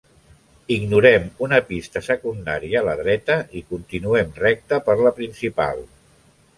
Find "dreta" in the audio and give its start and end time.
3.05-3.39